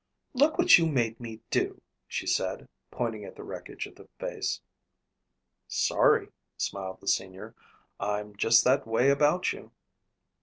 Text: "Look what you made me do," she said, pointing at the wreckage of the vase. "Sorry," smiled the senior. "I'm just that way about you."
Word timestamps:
"Look 0.33 0.57
what 0.57 0.79
you 0.79 0.87
made 0.87 1.19
me 1.19 1.41
do," 1.51 1.79
she 2.07 2.25
said, 2.25 2.67
pointing 2.89 3.23
at 3.23 3.35
the 3.35 3.43
wreckage 3.43 3.85
of 3.85 3.93
the 3.97 4.09
vase. 4.19 4.59
"Sorry," 5.67 6.29
smiled 6.57 7.01
the 7.01 7.07
senior. 7.07 7.53
"I'm 7.99 8.35
just 8.35 8.63
that 8.63 8.87
way 8.87 9.11
about 9.11 9.53
you." 9.53 9.69